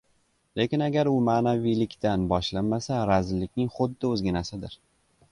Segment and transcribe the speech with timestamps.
[0.59, 4.75] lekin agar u ma’naviylikdan boshlanmasa, razillikning xuddi o‘zginasidir.